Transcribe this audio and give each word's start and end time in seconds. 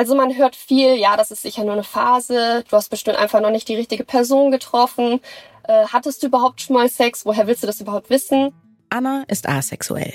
Also 0.00 0.14
man 0.14 0.34
hört 0.34 0.56
viel, 0.56 0.96
ja, 0.96 1.14
das 1.18 1.30
ist 1.30 1.42
sicher 1.42 1.62
nur 1.62 1.74
eine 1.74 1.84
Phase, 1.84 2.64
du 2.66 2.74
hast 2.74 2.88
bestimmt 2.88 3.18
einfach 3.18 3.42
noch 3.42 3.50
nicht 3.50 3.68
die 3.68 3.74
richtige 3.74 4.02
Person 4.02 4.50
getroffen. 4.50 5.20
Äh, 5.64 5.88
hattest 5.88 6.22
du 6.22 6.28
überhaupt 6.28 6.62
schon 6.62 6.76
mal 6.76 6.88
Sex? 6.88 7.26
Woher 7.26 7.46
willst 7.46 7.62
du 7.62 7.66
das 7.66 7.82
überhaupt 7.82 8.08
wissen? 8.08 8.54
Anna 8.88 9.24
ist 9.28 9.46
asexuell. 9.46 10.14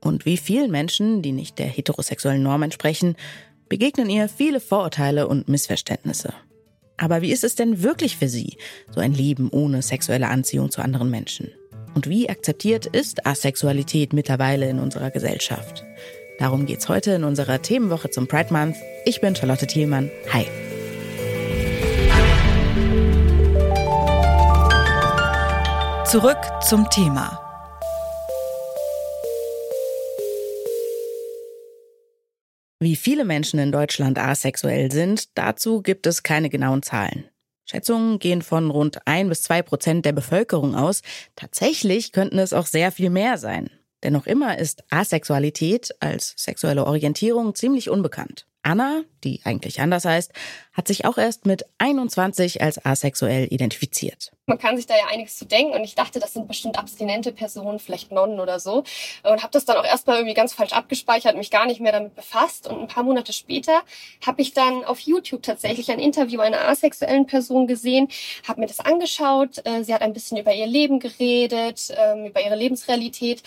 Und 0.00 0.24
wie 0.24 0.36
vielen 0.36 0.70
Menschen, 0.70 1.20
die 1.20 1.32
nicht 1.32 1.58
der 1.58 1.66
heterosexuellen 1.66 2.44
Norm 2.44 2.62
entsprechen, 2.62 3.16
begegnen 3.68 4.08
ihr 4.08 4.28
viele 4.28 4.60
Vorurteile 4.60 5.26
und 5.26 5.48
Missverständnisse. 5.48 6.32
Aber 6.96 7.20
wie 7.20 7.32
ist 7.32 7.42
es 7.42 7.56
denn 7.56 7.82
wirklich 7.82 8.18
für 8.18 8.28
sie, 8.28 8.56
so 8.88 9.00
ein 9.00 9.14
Leben 9.14 9.50
ohne 9.50 9.82
sexuelle 9.82 10.28
Anziehung 10.28 10.70
zu 10.70 10.80
anderen 10.80 11.10
Menschen? 11.10 11.50
Und 11.92 12.08
wie 12.08 12.30
akzeptiert 12.30 12.86
ist 12.86 13.26
Asexualität 13.26 14.12
mittlerweile 14.12 14.70
in 14.70 14.78
unserer 14.78 15.10
Gesellschaft? 15.10 15.84
Darum 16.38 16.66
geht's 16.66 16.88
heute 16.88 17.10
in 17.10 17.24
unserer 17.24 17.60
Themenwoche 17.60 18.10
zum 18.10 18.28
Pride 18.28 18.52
Month. 18.52 18.76
Ich 19.04 19.20
bin 19.20 19.34
Charlotte 19.34 19.66
Thielmann. 19.66 20.08
Hi. 20.32 20.46
Zurück 26.06 26.38
zum 26.62 26.88
Thema. 26.90 27.40
Wie 32.80 32.94
viele 32.94 33.24
Menschen 33.24 33.58
in 33.58 33.72
Deutschland 33.72 34.20
asexuell 34.20 34.92
sind, 34.92 35.36
dazu 35.36 35.82
gibt 35.82 36.06
es 36.06 36.22
keine 36.22 36.48
genauen 36.48 36.84
Zahlen. 36.84 37.28
Schätzungen 37.68 38.20
gehen 38.20 38.42
von 38.42 38.70
rund 38.70 39.00
ein 39.06 39.28
bis 39.28 39.42
zwei 39.42 39.62
Prozent 39.62 40.06
der 40.06 40.12
Bevölkerung 40.12 40.76
aus. 40.76 41.02
Tatsächlich 41.34 42.12
könnten 42.12 42.38
es 42.38 42.52
auch 42.52 42.66
sehr 42.66 42.92
viel 42.92 43.10
mehr 43.10 43.36
sein. 43.36 43.70
Denn 44.02 44.12
noch 44.12 44.26
immer 44.26 44.58
ist 44.58 44.84
Asexualität 44.90 45.94
als 46.00 46.34
sexuelle 46.36 46.86
Orientierung 46.86 47.54
ziemlich 47.54 47.90
unbekannt. 47.90 48.46
Anna, 48.62 49.02
die 49.24 49.40
eigentlich 49.44 49.80
anders 49.80 50.04
heißt, 50.04 50.32
hat 50.78 50.86
sich 50.86 51.04
auch 51.04 51.18
erst 51.18 51.44
mit 51.44 51.64
21 51.78 52.62
als 52.62 52.86
asexuell 52.86 53.48
identifiziert. 53.50 54.30
Man 54.46 54.58
kann 54.58 54.76
sich 54.76 54.86
da 54.86 54.94
ja 54.96 55.08
einiges 55.10 55.36
zu 55.36 55.44
denken 55.44 55.74
und 55.74 55.82
ich 55.82 55.96
dachte, 55.96 56.20
das 56.20 56.32
sind 56.32 56.46
bestimmt 56.46 56.78
abstinente 56.78 57.32
Personen, 57.32 57.80
vielleicht 57.80 58.12
Nonnen 58.12 58.38
oder 58.38 58.60
so 58.60 58.84
und 59.24 59.42
habe 59.42 59.50
das 59.50 59.64
dann 59.64 59.76
auch 59.76 59.84
erstmal 59.84 60.18
irgendwie 60.18 60.34
ganz 60.34 60.54
falsch 60.54 60.72
abgespeichert, 60.72 61.36
mich 61.36 61.50
gar 61.50 61.66
nicht 61.66 61.80
mehr 61.80 61.90
damit 61.90 62.14
befasst 62.14 62.68
und 62.68 62.80
ein 62.80 62.86
paar 62.86 63.02
Monate 63.02 63.32
später 63.32 63.82
habe 64.24 64.40
ich 64.40 64.54
dann 64.54 64.84
auf 64.84 65.00
YouTube 65.00 65.42
tatsächlich 65.42 65.90
ein 65.90 65.98
Interview 65.98 66.40
einer 66.40 66.68
asexuellen 66.68 67.26
Person 67.26 67.66
gesehen, 67.66 68.08
habe 68.46 68.60
mir 68.60 68.68
das 68.68 68.78
angeschaut, 68.78 69.58
äh, 69.66 69.82
sie 69.82 69.92
hat 69.92 70.02
ein 70.02 70.12
bisschen 70.12 70.38
über 70.38 70.54
ihr 70.54 70.68
Leben 70.68 71.00
geredet, 71.00 71.92
ähm, 71.98 72.26
über 72.26 72.40
ihre 72.40 72.56
Lebensrealität 72.56 73.42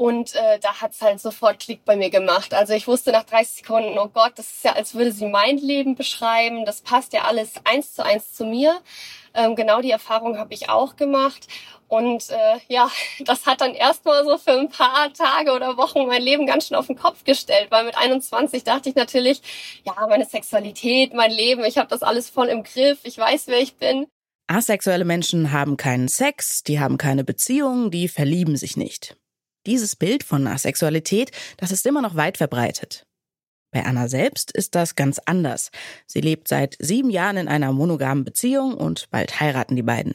und 0.00 0.34
äh, 0.34 0.58
da 0.60 0.80
hat's 0.80 1.02
halt 1.02 1.20
sofort 1.20 1.58
Klick 1.58 1.84
bei 1.84 1.94
mir 1.94 2.08
gemacht. 2.08 2.54
Also 2.54 2.72
ich 2.72 2.88
wusste 2.88 3.12
nach 3.12 3.24
30 3.24 3.56
Sekunden, 3.56 3.98
oh 3.98 4.08
Gott, 4.08 4.32
das 4.36 4.50
ist 4.50 4.64
ja, 4.64 4.72
als 4.72 4.94
würde 4.94 5.12
sie 5.12 5.26
mein 5.26 5.58
Leben 5.58 5.94
beschreiben. 5.94 6.64
Das 6.70 6.82
passt 6.82 7.12
ja 7.12 7.22
alles 7.24 7.54
eins 7.64 7.94
zu 7.94 8.04
eins 8.04 8.32
zu 8.32 8.44
mir. 8.44 8.80
Ähm, 9.34 9.56
genau 9.56 9.80
die 9.80 9.90
Erfahrung 9.90 10.38
habe 10.38 10.54
ich 10.54 10.68
auch 10.68 10.94
gemacht. 10.94 11.48
Und 11.88 12.30
äh, 12.30 12.60
ja, 12.68 12.88
das 13.24 13.44
hat 13.46 13.60
dann 13.60 13.74
erstmal 13.74 14.24
so 14.24 14.38
für 14.38 14.52
ein 14.52 14.68
paar 14.68 15.12
Tage 15.12 15.50
oder 15.50 15.76
Wochen 15.76 16.06
mein 16.06 16.22
Leben 16.22 16.46
ganz 16.46 16.68
schön 16.68 16.76
auf 16.76 16.86
den 16.86 16.94
Kopf 16.94 17.24
gestellt, 17.24 17.72
weil 17.72 17.84
mit 17.84 17.98
21 17.98 18.62
dachte 18.62 18.88
ich 18.88 18.94
natürlich, 18.94 19.42
ja, 19.84 20.06
meine 20.08 20.26
Sexualität, 20.26 21.12
mein 21.12 21.32
Leben, 21.32 21.64
ich 21.64 21.76
habe 21.76 21.88
das 21.88 22.04
alles 22.04 22.30
voll 22.30 22.46
im 22.46 22.62
Griff, 22.62 23.00
ich 23.02 23.18
weiß, 23.18 23.48
wer 23.48 23.58
ich 23.58 23.74
bin. 23.74 24.06
Asexuelle 24.46 25.04
Menschen 25.04 25.50
haben 25.50 25.76
keinen 25.76 26.06
Sex, 26.06 26.62
die 26.62 26.78
haben 26.78 26.98
keine 26.98 27.24
Beziehung, 27.24 27.90
die 27.90 28.06
verlieben 28.06 28.56
sich 28.56 28.76
nicht. 28.76 29.16
Dieses 29.66 29.96
Bild 29.96 30.22
von 30.22 30.46
Asexualität, 30.46 31.32
das 31.56 31.72
ist 31.72 31.84
immer 31.84 32.00
noch 32.00 32.14
weit 32.14 32.36
verbreitet. 32.36 33.08
Bei 33.70 33.84
Anna 33.84 34.08
selbst 34.08 34.50
ist 34.50 34.74
das 34.74 34.96
ganz 34.96 35.20
anders. 35.24 35.70
Sie 36.06 36.20
lebt 36.20 36.48
seit 36.48 36.76
sieben 36.80 37.10
Jahren 37.10 37.36
in 37.36 37.48
einer 37.48 37.72
monogamen 37.72 38.24
Beziehung 38.24 38.74
und 38.74 39.08
bald 39.10 39.40
heiraten 39.40 39.76
die 39.76 39.82
beiden. 39.82 40.14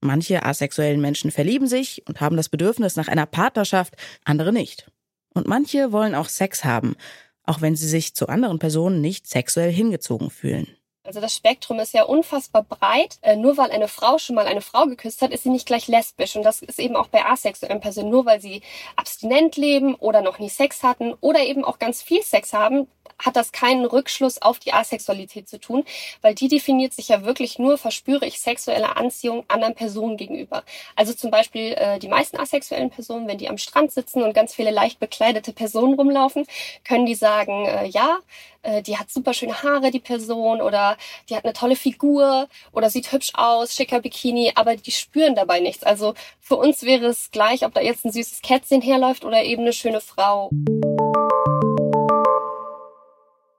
Manche 0.00 0.44
asexuellen 0.44 1.00
Menschen 1.00 1.30
verlieben 1.30 1.66
sich 1.66 2.06
und 2.06 2.20
haben 2.20 2.36
das 2.36 2.48
Bedürfnis 2.48 2.96
nach 2.96 3.08
einer 3.08 3.26
Partnerschaft, 3.26 3.96
andere 4.24 4.52
nicht. 4.52 4.90
Und 5.34 5.48
manche 5.48 5.92
wollen 5.92 6.14
auch 6.14 6.28
Sex 6.28 6.64
haben, 6.64 6.94
auch 7.42 7.60
wenn 7.60 7.74
sie 7.74 7.88
sich 7.88 8.14
zu 8.14 8.28
anderen 8.28 8.58
Personen 8.58 9.00
nicht 9.00 9.26
sexuell 9.26 9.72
hingezogen 9.72 10.30
fühlen. 10.30 10.77
Also 11.08 11.22
das 11.22 11.34
Spektrum 11.34 11.78
ist 11.80 11.94
ja 11.94 12.02
unfassbar 12.02 12.62
breit. 12.62 13.18
Äh, 13.22 13.36
nur 13.36 13.56
weil 13.56 13.70
eine 13.70 13.88
Frau 13.88 14.18
schon 14.18 14.36
mal 14.36 14.46
eine 14.46 14.60
Frau 14.60 14.84
geküsst 14.84 15.22
hat, 15.22 15.30
ist 15.30 15.42
sie 15.42 15.48
nicht 15.48 15.64
gleich 15.64 15.88
lesbisch. 15.88 16.36
Und 16.36 16.42
das 16.42 16.60
ist 16.60 16.78
eben 16.78 16.96
auch 16.96 17.06
bei 17.06 17.24
asexuellen 17.24 17.80
Personen. 17.80 18.10
Nur 18.10 18.26
weil 18.26 18.42
sie 18.42 18.60
abstinent 18.94 19.56
leben 19.56 19.94
oder 19.94 20.20
noch 20.20 20.38
nie 20.38 20.50
Sex 20.50 20.82
hatten 20.82 21.14
oder 21.22 21.40
eben 21.40 21.64
auch 21.64 21.78
ganz 21.78 22.02
viel 22.02 22.22
Sex 22.22 22.52
haben, 22.52 22.88
hat 23.18 23.36
das 23.36 23.52
keinen 23.52 23.84
Rückschluss 23.84 24.40
auf 24.40 24.58
die 24.58 24.72
Asexualität 24.72 25.48
zu 25.48 25.58
tun, 25.58 25.84
weil 26.22 26.34
die 26.34 26.48
definiert 26.48 26.92
sich 26.92 27.08
ja 27.08 27.24
wirklich 27.24 27.58
nur, 27.58 27.78
verspüre 27.78 28.26
ich 28.26 28.40
sexuelle 28.40 28.96
Anziehung 28.96 29.44
anderen 29.48 29.74
Personen 29.74 30.16
gegenüber. 30.16 30.62
Also 30.96 31.12
zum 31.12 31.30
Beispiel 31.30 31.72
äh, 31.72 31.98
die 31.98 32.08
meisten 32.08 32.38
asexuellen 32.38 32.90
Personen, 32.90 33.26
wenn 33.28 33.38
die 33.38 33.48
am 33.48 33.58
Strand 33.58 33.92
sitzen 33.92 34.22
und 34.22 34.34
ganz 34.34 34.54
viele 34.54 34.70
leicht 34.70 35.00
bekleidete 35.00 35.52
Personen 35.52 35.94
rumlaufen, 35.94 36.46
können 36.84 37.06
die 37.06 37.14
sagen, 37.14 37.66
äh, 37.66 37.86
ja, 37.86 38.18
äh, 38.62 38.82
die 38.82 38.98
hat 38.98 39.10
super 39.10 39.34
schöne 39.34 39.62
Haare, 39.62 39.90
die 39.90 40.00
Person, 40.00 40.60
oder 40.60 40.96
die 41.28 41.36
hat 41.36 41.44
eine 41.44 41.52
tolle 41.52 41.76
Figur 41.76 42.48
oder 42.72 42.90
sieht 42.90 43.12
hübsch 43.12 43.32
aus, 43.34 43.74
schicker 43.74 44.00
Bikini, 44.00 44.52
aber 44.54 44.76
die 44.76 44.92
spüren 44.92 45.34
dabei 45.34 45.60
nichts. 45.60 45.82
Also 45.82 46.14
für 46.40 46.56
uns 46.56 46.82
wäre 46.82 47.06
es 47.06 47.30
gleich, 47.30 47.64
ob 47.64 47.74
da 47.74 47.80
jetzt 47.80 48.04
ein 48.04 48.12
süßes 48.12 48.42
Kätzchen 48.42 48.82
herläuft 48.82 49.24
oder 49.24 49.42
eben 49.44 49.62
eine 49.62 49.72
schöne 49.72 50.00
Frau. 50.00 50.50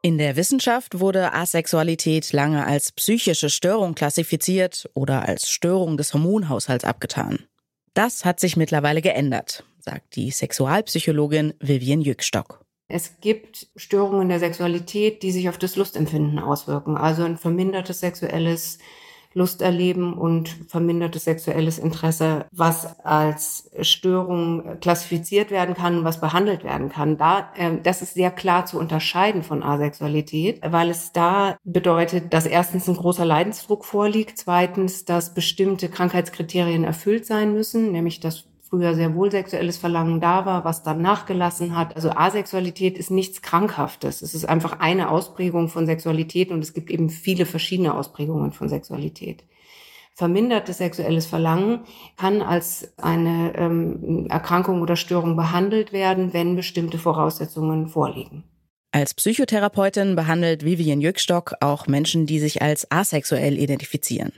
In 0.01 0.17
der 0.17 0.37
Wissenschaft 0.37 1.01
wurde 1.01 1.33
Asexualität 1.33 2.31
lange 2.31 2.65
als 2.65 2.93
psychische 2.93 3.49
Störung 3.49 3.95
klassifiziert 3.95 4.89
oder 4.93 5.27
als 5.27 5.49
Störung 5.49 5.97
des 5.97 6.13
Hormonhaushalts 6.13 6.85
abgetan. 6.85 7.39
Das 7.95 8.23
hat 8.23 8.39
sich 8.39 8.55
mittlerweile 8.55 9.01
geändert, 9.01 9.65
sagt 9.79 10.15
die 10.15 10.31
Sexualpsychologin 10.31 11.53
Vivian 11.59 11.99
Jückstock. 11.99 12.63
Es 12.87 13.19
gibt 13.19 13.67
Störungen 13.75 14.29
der 14.29 14.39
Sexualität, 14.39 15.21
die 15.21 15.33
sich 15.33 15.49
auf 15.49 15.57
das 15.57 15.75
Lustempfinden 15.75 16.39
auswirken, 16.39 16.95
also 16.95 17.23
ein 17.23 17.37
vermindertes 17.37 17.99
sexuelles 17.99 18.79
Lusterleben 19.33 20.13
und 20.13 20.49
vermindertes 20.67 21.25
sexuelles 21.25 21.77
Interesse, 21.77 22.45
was 22.51 22.99
als 23.01 23.69
Störung 23.81 24.79
klassifiziert 24.81 25.51
werden 25.51 25.75
kann, 25.75 26.03
was 26.03 26.19
behandelt 26.19 26.63
werden 26.63 26.89
kann. 26.89 27.17
Da, 27.17 27.51
äh, 27.55 27.77
das 27.81 28.01
ist 28.01 28.15
sehr 28.15 28.31
klar 28.31 28.65
zu 28.65 28.79
unterscheiden 28.79 29.43
von 29.43 29.63
Asexualität, 29.63 30.61
weil 30.63 30.89
es 30.89 31.11
da 31.11 31.57
bedeutet, 31.63 32.33
dass 32.33 32.45
erstens 32.45 32.87
ein 32.87 32.95
großer 32.95 33.25
Leidensdruck 33.25 33.85
vorliegt, 33.85 34.37
zweitens, 34.37 35.05
dass 35.05 35.33
bestimmte 35.33 35.89
Krankheitskriterien 35.89 36.83
erfüllt 36.83 37.25
sein 37.25 37.53
müssen, 37.53 37.91
nämlich 37.91 38.19
dass 38.19 38.48
früher 38.69 38.93
sehr 38.93 39.15
wohl 39.15 39.31
sexuelles 39.31 39.77
Verlangen 39.77 40.21
da 40.21 40.45
war, 40.45 40.63
was 40.63 40.83
dann 40.83 41.01
nachgelassen 41.01 41.75
hat. 41.75 41.95
Also 41.95 42.11
Asexualität 42.11 42.97
ist 42.97 43.11
nichts 43.11 43.41
Krankhaftes. 43.41 44.21
Es 44.21 44.35
ist 44.35 44.47
einfach 44.47 44.79
eine 44.79 45.09
Ausprägung 45.09 45.69
von 45.69 45.85
Sexualität 45.85 46.51
und 46.51 46.61
es 46.61 46.73
gibt 46.73 46.89
eben 46.91 47.09
viele 47.09 47.45
verschiedene 47.45 47.95
Ausprägungen 47.95 48.51
von 48.51 48.69
Sexualität. 48.69 49.43
Vermindertes 50.13 50.79
sexuelles 50.79 51.25
Verlangen 51.25 51.85
kann 52.17 52.41
als 52.41 52.93
eine 52.97 53.53
ähm, 53.55 54.27
Erkrankung 54.29 54.81
oder 54.81 54.97
Störung 54.97 55.37
behandelt 55.37 55.93
werden, 55.93 56.33
wenn 56.33 56.55
bestimmte 56.57 56.97
Voraussetzungen 56.97 57.87
vorliegen. 57.87 58.43
Als 58.91 59.13
Psychotherapeutin 59.13 60.15
behandelt 60.15 60.65
Vivian 60.65 60.99
Jückstock 60.99 61.53
auch 61.61 61.87
Menschen, 61.87 62.25
die 62.25 62.39
sich 62.39 62.61
als 62.61 62.91
asexuell 62.91 63.57
identifizieren. 63.57 64.33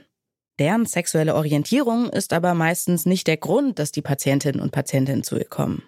Deren 0.58 0.86
sexuelle 0.86 1.34
Orientierung 1.34 2.10
ist 2.10 2.32
aber 2.32 2.54
meistens 2.54 3.06
nicht 3.06 3.26
der 3.26 3.36
Grund, 3.36 3.78
dass 3.78 3.92
die 3.92 4.02
Patientinnen 4.02 4.60
und 4.60 4.70
Patienten 4.70 5.22
zu 5.22 5.36
ihr 5.38 5.46
kommen. 5.46 5.82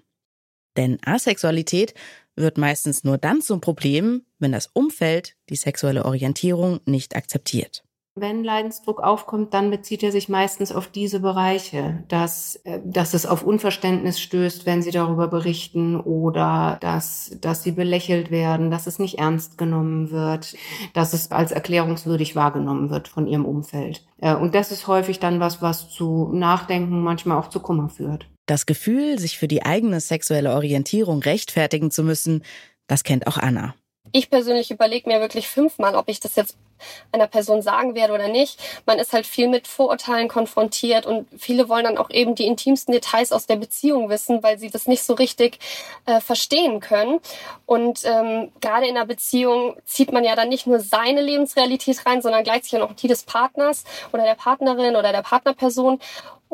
Denn 0.77 0.99
Asexualität 1.05 1.95
wird 2.37 2.59
meistens 2.59 3.05
nur 3.05 3.19
dann 3.19 3.43
zum 3.43 3.61
Problem, 3.61 4.23
wenn 4.39 4.53
das 4.53 4.67
Umfeld 4.73 5.37
die 5.49 5.57
sexuelle 5.57 6.05
Orientierung 6.05 6.81
nicht 6.85 7.15
akzeptiert. 7.15 7.85
Wenn 8.17 8.45
Leidensdruck 8.45 9.03
aufkommt, 9.03 9.55
dann 9.55 9.73
bezieht 9.73 10.05
er 10.05 10.13
sich 10.13 10.29
meistens 10.29 10.71
auf 10.71 10.87
diese 10.87 11.19
Bereiche, 11.19 12.05
dass, 12.07 12.55
äh, 12.63 12.79
dass 12.85 13.13
es 13.13 13.27
auf 13.27 13.43
Unverständnis 13.43 14.21
stößt, 14.21 14.67
wenn 14.67 14.83
sie 14.83 14.93
darüber 14.93 15.27
berichten 15.27 15.99
oder 15.99 16.79
dass, 16.81 17.37
dass 17.41 17.65
sie 17.65 17.73
belächelt 17.73 18.31
werden, 18.31 18.71
dass 18.71 18.87
es 18.87 19.01
nicht 19.01 19.19
ernst 19.19 19.59
genommen 19.59 20.13
wird, 20.13 20.55
dass 20.93 21.13
es 21.13 21.33
als 21.33 21.51
erklärungswürdig 21.51 22.37
wahrgenommen 22.37 22.89
wird 22.89 23.09
von 23.09 23.27
ihrem 23.27 23.45
Umfeld. 23.45 24.07
Äh, 24.21 24.37
und 24.37 24.55
das 24.55 24.71
ist 24.71 24.87
häufig 24.87 25.19
dann 25.19 25.41
was, 25.41 25.61
was 25.61 25.91
zu 25.91 26.31
Nachdenken, 26.33 27.03
manchmal 27.03 27.37
auch 27.37 27.49
zu 27.49 27.59
Kummer 27.59 27.89
führt. 27.89 28.29
Das 28.47 28.67
Gefühl, 28.67 29.19
sich 29.19 29.39
für 29.39 29.49
die 29.49 29.65
eigene 29.65 29.99
sexuelle 29.99 30.55
Orientierung 30.55 31.19
rechtfertigen 31.19 31.91
zu 31.91 32.05
müssen, 32.05 32.45
das 32.87 33.03
kennt 33.03 33.27
auch 33.27 33.39
Anna. 33.39 33.75
Ich 34.13 34.31
persönlich 34.31 34.71
überlege 34.71 35.09
mir 35.09 35.19
wirklich 35.19 35.49
fünfmal, 35.49 35.97
ob 35.97 36.09
ich 36.09 36.21
das 36.21 36.37
jetzt 36.37 36.57
einer 37.13 37.27
Person 37.27 37.63
sagen 37.63 37.95
werde 37.95 38.13
oder 38.13 38.29
nicht. 38.29 38.61
Man 38.87 38.99
ist 38.99 39.13
halt 39.13 39.27
viel 39.27 39.49
mit 39.49 39.67
Vorurteilen 39.67 40.29
konfrontiert 40.29 41.07
und 41.07 41.27
viele 41.39 41.69
wollen 41.69 41.85
dann 41.85 41.99
auch 41.99 42.11
eben 42.11 42.35
die 42.35 42.47
intimsten 42.47 42.93
Details 42.93 43.33
aus 43.33 43.47
der 43.47 43.57
Beziehung 43.57 44.09
wissen, 44.09 44.43
weil 44.43 44.59
sie 44.59 44.71
das 44.71 44.87
nicht 44.87 45.03
so 45.03 45.15
richtig 45.15 45.59
äh, 46.07 46.21
verstehen 46.21 46.81
können. 46.81 47.21
Und 47.67 48.01
ähm, 48.05 48.53
gerade 48.61 48.87
in 48.87 48.97
einer 48.97 49.07
Beziehung 49.07 49.77
zieht 49.85 50.13
man 50.13 50.25
ja 50.25 50.37
dann 50.37 50.49
nicht 50.49 50.67
nur 50.67 50.81
seine 50.81 51.23
Lebensrealität 51.23 52.05
rein, 52.07 52.23
sondern 52.23 52.45
gleichzeitig 52.45 52.83
auch 52.83 52.93
die 52.93 53.09
des 53.09 53.25
Partners 53.25 53.85
oder 54.13 54.25
der 54.25 54.35
Partnerin 54.35 54.97
oder 54.97 55.13
der 55.13 55.23
Partnerperson. 55.23 56.01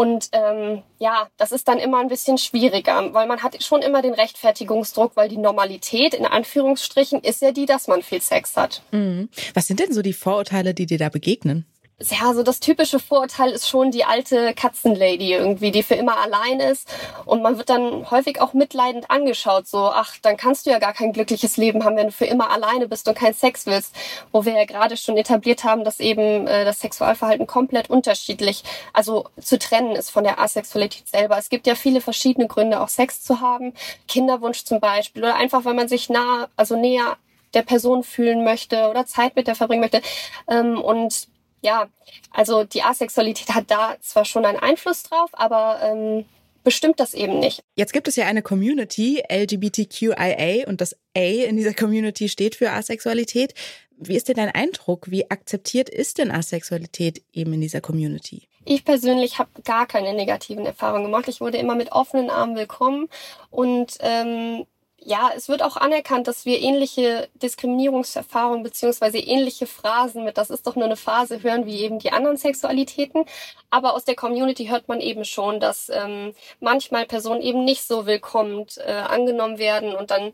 Und 0.01 0.31
ähm, 0.33 0.83
ja, 0.99 1.29
das 1.37 1.53
ist 1.53 1.69
dann 1.69 1.79
immer 1.79 1.99
ein 1.99 2.09
bisschen 2.09 2.39
schwieriger, 2.39 3.13
weil 3.13 3.27
man 3.27 3.43
hat 3.43 3.63
schon 3.63 3.83
immer 3.83 4.01
den 4.01 4.15
Rechtfertigungsdruck, 4.15 5.13
weil 5.15 5.29
die 5.29 5.37
Normalität 5.37 6.15
in 6.15 6.25
Anführungsstrichen 6.25 7.21
ist 7.21 7.43
ja 7.43 7.53
die, 7.53 7.67
dass 7.67 7.87
man 7.87 8.03
viel 8.03 8.23
Sex 8.23 8.57
hat. 8.57 8.83
Mhm. 8.93 9.29
Was 9.53 9.67
sind 9.67 9.79
denn 9.79 9.93
so 9.93 10.01
die 10.01 10.15
Vorurteile, 10.21 10.75
die 10.75 10.87
dir 10.87 10.99
da 10.99 11.09
begegnen? 11.09 11.67
ja, 12.09 12.33
so 12.33 12.43
das 12.43 12.61
typische 12.61 12.99
Vorurteil 12.99 13.51
ist 13.51 13.69
schon 13.69 13.91
die 13.91 14.05
alte 14.05 14.55
Katzenlady 14.55 15.35
irgendwie, 15.35 15.71
die 15.71 15.83
für 15.83 15.95
immer 15.95 16.19
allein 16.19 16.59
ist. 16.61 16.89
Und 17.27 17.43
man 17.43 17.59
wird 17.59 17.69
dann 17.69 18.11
häufig 18.11 18.41
auch 18.41 18.55
mitleidend 18.55 19.11
angeschaut, 19.11 19.67
so, 19.67 19.79
ach, 19.79 20.17
dann 20.23 20.37
kannst 20.37 20.65
du 20.65 20.71
ja 20.71 20.79
gar 20.79 20.95
kein 20.95 21.13
glückliches 21.13 21.57
Leben 21.59 21.85
haben, 21.85 21.97
wenn 21.97 22.07
du 22.07 22.13
für 22.13 22.25
immer 22.25 22.51
alleine 22.51 22.89
bist 22.89 23.07
und 23.09 23.15
keinen 23.15 23.35
Sex 23.35 23.67
willst. 23.67 23.95
Wo 24.33 24.45
wir 24.45 24.55
ja 24.55 24.65
gerade 24.65 24.97
schon 24.97 25.17
etabliert 25.19 25.65
haben, 25.65 25.85
dass 25.85 26.01
eben 26.01 26.47
äh, 26.47 26.65
das 26.65 26.81
Sexualverhalten 26.81 27.47
komplett 27.47 27.91
unterschiedlich, 27.91 28.65
also 28.95 29.29
zu 29.39 29.59
trennen 29.59 29.95
ist 29.95 30.11
von 30.11 30.25
der 30.25 30.41
Asexualität 30.41 31.09
selber. 31.09 31.37
Es 31.37 31.51
gibt 31.51 31.67
ja 31.67 31.75
viele 31.75 32.01
verschiedene 32.01 32.47
Gründe, 32.47 32.81
auch 32.81 32.89
Sex 32.89 33.23
zu 33.23 33.41
haben. 33.41 33.75
Kinderwunsch 34.09 34.65
zum 34.65 34.81
Beispiel. 34.81 35.23
Oder 35.23 35.37
einfach, 35.37 35.65
weil 35.67 35.75
man 35.75 35.89
sich 35.89 36.09
nah, 36.09 36.49
also 36.57 36.77
näher 36.77 37.19
der 37.55 37.63
Person 37.63 38.03
fühlen 38.03 38.45
möchte 38.45 38.89
oder 38.89 39.07
Zeit 39.07 39.37
mit 39.37 39.47
der 39.47 39.55
verbringen 39.55 39.83
möchte. 39.83 40.03
Ähm, 40.49 40.81
und 40.81 41.29
ja, 41.63 41.89
also 42.31 42.65
die 42.65 42.83
Asexualität 42.83 43.55
hat 43.55 43.71
da 43.71 43.97
zwar 44.01 44.25
schon 44.25 44.45
einen 44.45 44.59
Einfluss 44.59 45.03
drauf, 45.03 45.31
aber 45.33 45.81
ähm, 45.83 46.25
bestimmt 46.65 47.01
das 47.01 47.15
eben 47.15 47.39
nicht. 47.39 47.63
Jetzt 47.75 47.93
gibt 47.93 48.09
es 48.09 48.17
ja 48.17 48.27
eine 48.27 48.43
Community, 48.43 49.23
LGBTQIA, 49.31 50.67
und 50.67 50.81
das 50.81 50.95
A 51.17 51.21
in 51.21 51.57
dieser 51.57 51.75
Community 51.75 52.29
steht 52.29 52.55
für 52.55 52.71
Asexualität. 52.71 53.55
Wie 53.97 54.17
ist 54.17 54.29
denn 54.29 54.37
dein 54.37 54.51
Eindruck? 54.51 55.11
Wie 55.11 55.31
akzeptiert 55.31 55.91
ist 55.91 56.19
denn 56.19 56.31
Asexualität 56.31 57.23
eben 57.33 57.53
in 57.53 57.61
dieser 57.61 57.83
Community? 57.83 58.49
Ich 58.65 58.85
persönlich 58.85 59.39
habe 59.39 59.51
gar 59.65 59.87
keine 59.87 60.15
negativen 60.15 60.65
Erfahrungen 60.65 61.05
gemacht. 61.05 61.29
Ich 61.29 61.41
wurde 61.41 61.59
immer 61.59 61.75
mit 61.75 61.93
offenen 61.93 62.31
Armen 62.31 62.57
willkommen 62.57 63.09
und 63.51 63.99
ähm, 64.01 64.65
ja, 65.03 65.31
es 65.35 65.49
wird 65.49 65.63
auch 65.63 65.77
anerkannt, 65.77 66.29
dass 66.29 66.45
wir 66.45 66.61
ähnliche 66.61 67.29
Diskriminierungserfahrungen 67.35 68.63
beziehungsweise 68.63 69.19
ähnliche 69.19 69.67
Phrasen 69.67 70.25
mit 70.25 70.37
das 70.37 70.51
ist 70.51 70.67
doch 70.67 70.77
nur 70.77 70.85
eine 70.85 70.97
Phase 70.97 71.43
hören 71.43 71.67
wie 71.67 71.81
eben 71.81 71.99
die 71.99 72.13
anderen 72.13 72.37
Sexualitäten. 72.37 73.25
Aber 73.71 73.95
aus 73.95 74.05
der 74.05 74.15
Community 74.15 74.67
hört 74.67 74.89
man 74.89 75.01
eben 75.01 75.25
schon, 75.25 75.61
dass 75.61 75.89
ähm, 75.91 76.35
manchmal 76.61 77.07
Personen 77.07 77.41
eben 77.41 77.65
nicht 77.65 77.83
so 77.87 78.07
willkommen 78.07 78.67
äh, 78.77 78.93
angenommen 78.93 79.59
werden 79.59 79.95
und 79.95 80.11
dann 80.11 80.33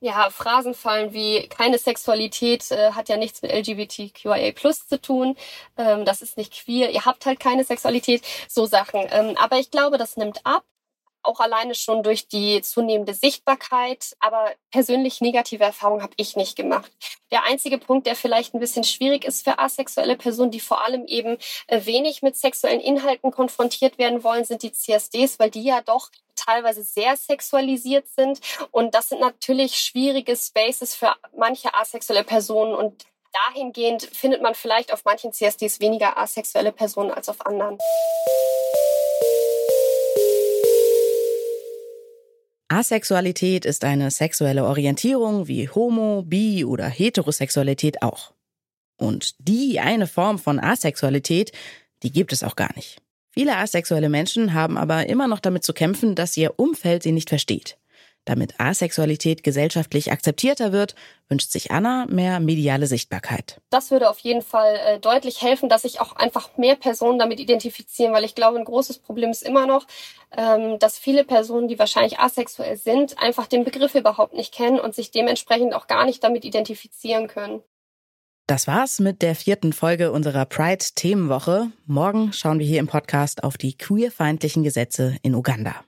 ja, 0.00 0.30
Phrasen 0.30 0.74
fallen 0.74 1.12
wie 1.12 1.46
keine 1.48 1.78
Sexualität 1.78 2.70
äh, 2.70 2.92
hat 2.92 3.08
ja 3.10 3.16
nichts 3.18 3.42
mit 3.42 3.52
LGBTQIA 3.52 4.52
plus 4.52 4.88
zu 4.88 5.00
tun, 5.00 5.36
ähm, 5.76 6.04
das 6.06 6.22
ist 6.22 6.38
nicht 6.38 6.64
queer, 6.64 6.90
ihr 6.90 7.04
habt 7.04 7.26
halt 7.26 7.38
keine 7.38 7.64
Sexualität, 7.64 8.22
so 8.48 8.64
Sachen. 8.66 9.06
Ähm, 9.10 9.36
aber 9.38 9.58
ich 9.58 9.70
glaube, 9.70 9.98
das 9.98 10.16
nimmt 10.16 10.40
ab 10.46 10.64
auch 11.22 11.40
alleine 11.40 11.74
schon 11.74 12.02
durch 12.02 12.28
die 12.28 12.62
zunehmende 12.62 13.14
Sichtbarkeit. 13.14 14.16
Aber 14.20 14.50
persönlich 14.70 15.20
negative 15.20 15.64
Erfahrungen 15.64 16.02
habe 16.02 16.14
ich 16.16 16.36
nicht 16.36 16.56
gemacht. 16.56 16.90
Der 17.30 17.44
einzige 17.44 17.78
Punkt, 17.78 18.06
der 18.06 18.16
vielleicht 18.16 18.54
ein 18.54 18.60
bisschen 18.60 18.84
schwierig 18.84 19.24
ist 19.24 19.44
für 19.44 19.58
asexuelle 19.58 20.16
Personen, 20.16 20.50
die 20.50 20.60
vor 20.60 20.84
allem 20.84 21.06
eben 21.06 21.38
äh, 21.66 21.84
wenig 21.84 22.22
mit 22.22 22.36
sexuellen 22.36 22.80
Inhalten 22.80 23.30
konfrontiert 23.30 23.98
werden 23.98 24.24
wollen, 24.24 24.44
sind 24.44 24.62
die 24.62 24.72
CSDs, 24.72 25.38
weil 25.38 25.50
die 25.50 25.62
ja 25.62 25.80
doch 25.80 26.10
teilweise 26.36 26.82
sehr 26.82 27.16
sexualisiert 27.16 28.08
sind. 28.08 28.40
Und 28.70 28.94
das 28.94 29.08
sind 29.08 29.20
natürlich 29.20 29.76
schwierige 29.76 30.36
Spaces 30.36 30.94
für 30.94 31.14
manche 31.36 31.74
asexuelle 31.74 32.24
Personen. 32.24 32.74
Und 32.74 33.04
dahingehend 33.46 34.02
findet 34.02 34.42
man 34.42 34.54
vielleicht 34.54 34.92
auf 34.92 35.04
manchen 35.04 35.32
CSDs 35.32 35.80
weniger 35.80 36.18
asexuelle 36.18 36.72
Personen 36.72 37.10
als 37.10 37.28
auf 37.28 37.44
anderen. 37.46 37.78
Asexualität 42.70 43.64
ist 43.64 43.82
eine 43.82 44.12
sexuelle 44.12 44.64
Orientierung 44.64 45.48
wie 45.48 45.68
Homo, 45.68 46.22
Bi 46.22 46.64
oder 46.64 46.86
Heterosexualität 46.86 48.00
auch. 48.00 48.32
Und 48.96 49.34
die 49.40 49.80
eine 49.80 50.06
Form 50.06 50.38
von 50.38 50.60
Asexualität, 50.60 51.50
die 52.04 52.12
gibt 52.12 52.32
es 52.32 52.44
auch 52.44 52.54
gar 52.54 52.72
nicht. 52.76 53.02
Viele 53.28 53.56
asexuelle 53.56 54.08
Menschen 54.08 54.54
haben 54.54 54.78
aber 54.78 55.08
immer 55.08 55.26
noch 55.26 55.40
damit 55.40 55.64
zu 55.64 55.72
kämpfen, 55.72 56.14
dass 56.14 56.36
ihr 56.36 56.60
Umfeld 56.60 57.02
sie 57.02 57.10
nicht 57.10 57.28
versteht. 57.28 57.76
Damit 58.26 58.60
Asexualität 58.60 59.42
gesellschaftlich 59.42 60.12
akzeptierter 60.12 60.72
wird, 60.72 60.94
wünscht 61.28 61.50
sich 61.50 61.70
Anna 61.70 62.06
mehr 62.08 62.38
mediale 62.38 62.86
Sichtbarkeit. 62.86 63.60
Das 63.70 63.90
würde 63.90 64.10
auf 64.10 64.18
jeden 64.18 64.42
Fall 64.42 64.76
äh, 64.76 64.98
deutlich 64.98 65.40
helfen, 65.42 65.68
dass 65.68 65.82
sich 65.82 66.00
auch 66.00 66.14
einfach 66.16 66.56
mehr 66.58 66.76
Personen 66.76 67.18
damit 67.18 67.40
identifizieren, 67.40 68.12
weil 68.12 68.24
ich 68.24 68.34
glaube, 68.34 68.58
ein 68.58 68.64
großes 68.64 68.98
Problem 68.98 69.30
ist 69.30 69.42
immer 69.42 69.66
noch, 69.66 69.86
ähm, 70.36 70.78
dass 70.78 70.98
viele 70.98 71.24
Personen, 71.24 71.68
die 71.68 71.78
wahrscheinlich 71.78 72.18
asexuell 72.18 72.76
sind, 72.76 73.18
einfach 73.18 73.46
den 73.46 73.64
Begriff 73.64 73.94
überhaupt 73.94 74.34
nicht 74.34 74.52
kennen 74.52 74.78
und 74.78 74.94
sich 74.94 75.10
dementsprechend 75.10 75.74
auch 75.74 75.86
gar 75.86 76.04
nicht 76.04 76.22
damit 76.22 76.44
identifizieren 76.44 77.26
können. 77.26 77.62
Das 78.46 78.66
war's 78.66 78.98
mit 78.98 79.22
der 79.22 79.36
vierten 79.36 79.72
Folge 79.72 80.10
unserer 80.10 80.44
Pride-Themenwoche. 80.44 81.70
Morgen 81.86 82.32
schauen 82.32 82.58
wir 82.58 82.66
hier 82.66 82.80
im 82.80 82.88
Podcast 82.88 83.44
auf 83.44 83.56
die 83.56 83.78
queerfeindlichen 83.78 84.64
Gesetze 84.64 85.16
in 85.22 85.36
Uganda. 85.36 85.84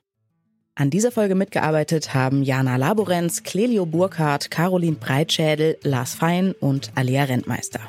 An 0.75 0.89
dieser 0.89 1.11
Folge 1.11 1.35
mitgearbeitet 1.35 2.15
haben 2.15 2.41
Jana 2.41 2.77
Laborenz, 2.77 3.43
Clelio 3.43 3.85
Burkhardt, 3.85 4.49
Caroline 4.49 4.95
Breitschädel, 4.95 5.77
Lars 5.83 6.15
Fein 6.15 6.53
und 6.59 6.91
Alia 6.95 7.25
Rentmeister. 7.25 7.79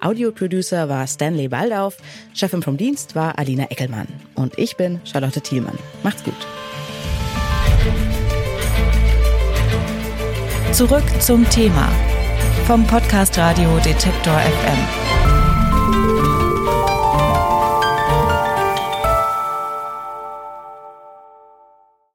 Audioproducer 0.00 0.88
war 0.88 1.06
Stanley 1.06 1.48
Baldauf, 1.48 1.98
Chefin 2.32 2.62
vom 2.62 2.78
Dienst 2.78 3.16
war 3.16 3.38
Alina 3.38 3.64
Eckelmann 3.64 4.08
und 4.34 4.58
ich 4.58 4.76
bin 4.76 5.00
Charlotte 5.04 5.42
Thielmann. 5.42 5.78
Macht's 6.02 6.24
gut. 6.24 6.34
Zurück 10.72 11.04
zum 11.20 11.48
Thema 11.50 11.90
vom 12.66 12.86
Podcast 12.86 13.36
Radio 13.36 13.76
Detektor 13.84 14.38
FM. 14.38 15.05